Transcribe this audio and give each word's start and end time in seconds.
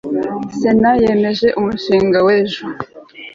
sena 0.59 0.91
yemeje 1.03 1.47
umushinga 1.59 2.17
w'ejo 2.25 2.63